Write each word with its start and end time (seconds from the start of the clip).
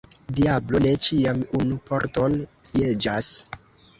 Diablo 0.37 0.79
ne 0.85 0.93
ĉiam 1.07 1.43
unu 1.59 1.77
pordon 1.91 2.39
sieĝas. 2.69 3.31